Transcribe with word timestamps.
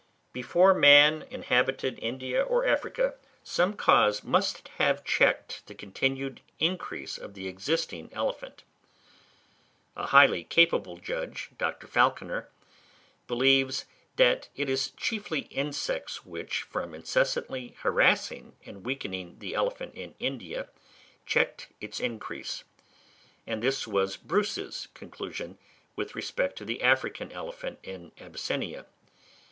Before 0.33 0.73
man 0.73 1.27
inhabited 1.29 1.99
India 2.01 2.41
or 2.41 2.65
Africa, 2.65 3.13
some 3.43 3.75
cause 3.75 4.23
must 4.23 4.67
have 4.79 5.03
checked 5.03 5.67
the 5.67 5.75
continued 5.75 6.41
increase 6.57 7.19
of 7.19 7.35
the 7.35 7.47
existing 7.47 8.09
elephant. 8.11 8.63
A 9.95 10.07
highly 10.07 10.43
capable 10.43 10.97
judge, 10.97 11.51
Dr. 11.55 11.85
Falconer, 11.85 12.49
believes 13.27 13.85
that 14.15 14.49
it 14.55 14.69
is 14.71 14.89
chiefly 14.89 15.41
insects 15.51 16.25
which, 16.25 16.63
from 16.63 16.95
incessantly 16.95 17.75
harassing 17.81 18.55
and 18.65 18.83
weakening 18.83 19.35
the 19.37 19.53
elephant 19.53 19.93
in 19.93 20.15
India, 20.17 20.67
check 21.27 21.69
its 21.79 21.99
increase; 21.99 22.63
and 23.45 23.61
this 23.61 23.85
was 23.85 24.17
Bruce's 24.17 24.87
conclusion 24.95 25.59
with 25.95 26.15
respect 26.15 26.55
to 26.55 26.65
the 26.65 26.81
African 26.81 27.31
elephant 27.31 27.77
in 27.83 28.11
Abyssinia. 28.19 28.87